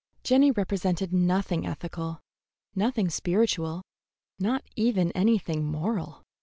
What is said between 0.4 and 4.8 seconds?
represented nothing ethical, nothing spiritual, not